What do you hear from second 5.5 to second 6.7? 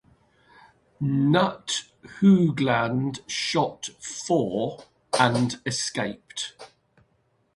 escaped.